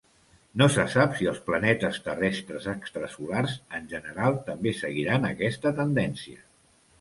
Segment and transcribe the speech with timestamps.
[0.59, 6.43] No se sap si els planetes terrestres extrasolars en general també seguiran aquesta tendència.